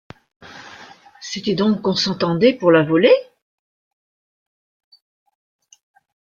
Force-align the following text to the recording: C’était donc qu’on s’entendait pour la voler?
C’était 1.19 1.53
donc 1.53 1.83
qu’on 1.83 1.93
s’entendait 1.93 2.55
pour 2.57 2.71
la 2.71 2.81
voler? 2.81 3.13